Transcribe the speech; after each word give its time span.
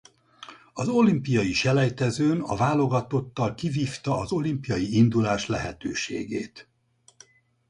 Az 0.73 0.87
olimpiai 0.87 1.51
selejtezőn 1.53 2.41
a 2.41 2.55
válogatottal 2.55 3.55
kivívta 3.55 4.19
az 4.19 4.31
olimpiai 4.31 4.95
indulás 4.97 5.47
lehetőségét. 5.47 6.67